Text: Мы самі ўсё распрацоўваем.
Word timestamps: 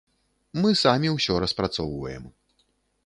Мы 0.61 0.71
самі 0.83 1.11
ўсё 1.17 1.33
распрацоўваем. 1.43 2.25